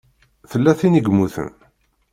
Tella 0.51 0.71
tin 0.79 0.97
i 0.99 1.01
yemmuten? 1.01 1.49